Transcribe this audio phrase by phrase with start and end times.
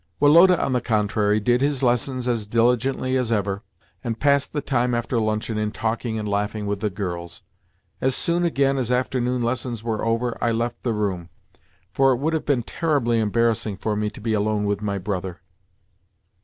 [0.19, 3.61] Woloda, on the contrary, did his lessons as diligently as ever,
[4.03, 7.43] and passed the time after luncheon in talking and laughing with the girls.
[8.01, 11.29] As soon, again, as afternoon lessons were over I left the room,
[11.93, 15.41] for it would have been terribly embarrassing for me to be alone with my brother.